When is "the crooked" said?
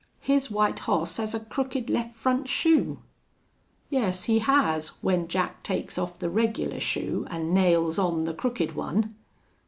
8.23-8.71